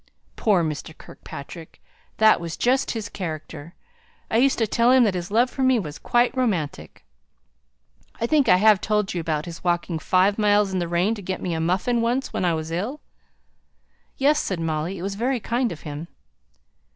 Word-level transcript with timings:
Poor 0.35 0.63
Mr. 0.63 0.97
Kirkpatrick! 0.97 1.79
That 2.17 2.41
was 2.41 2.57
just 2.57 2.89
his 2.89 3.07
character. 3.07 3.75
I 4.31 4.37
used 4.37 4.57
to 4.57 4.65
tell 4.65 4.89
him 4.89 5.03
that 5.03 5.13
his 5.13 5.29
love 5.29 5.47
for 5.51 5.61
me 5.61 5.77
was 5.77 5.99
quite 5.99 6.35
romantic. 6.35 7.05
I 8.19 8.25
think 8.25 8.49
I 8.49 8.55
have 8.55 8.81
told 8.81 9.13
you 9.13 9.21
about 9.21 9.45
his 9.45 9.63
walking 9.63 9.99
five 9.99 10.39
miles 10.39 10.73
in 10.73 10.79
the 10.79 10.87
rain 10.87 11.13
to 11.13 11.21
get 11.21 11.39
me 11.39 11.53
a 11.53 11.59
muffin 11.59 12.01
once 12.01 12.33
when 12.33 12.43
I 12.45 12.55
was 12.55 12.71
ill?" 12.71 12.99
"Yes!" 14.17 14.39
said 14.39 14.59
Molly. 14.59 14.97
"It 14.97 15.03
was 15.03 15.13
very 15.13 15.39
kind 15.39 15.71
of 15.71 15.81
him." 15.81 16.07